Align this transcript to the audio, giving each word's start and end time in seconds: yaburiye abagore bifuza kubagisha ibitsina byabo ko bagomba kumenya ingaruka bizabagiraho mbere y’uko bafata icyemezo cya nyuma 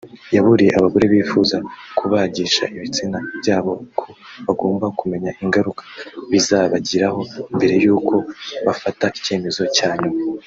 yaburiye 0.35 0.71
abagore 0.77 1.05
bifuza 1.13 1.57
kubagisha 1.97 2.63
ibitsina 2.75 3.17
byabo 3.39 3.71
ko 3.99 4.07
bagomba 4.45 4.85
kumenya 4.99 5.31
ingaruka 5.43 5.83
bizabagiraho 6.31 7.19
mbere 7.55 7.75
y’uko 7.83 8.15
bafata 8.65 9.05
icyemezo 9.17 9.63
cya 9.77 9.89
nyuma 10.01 10.19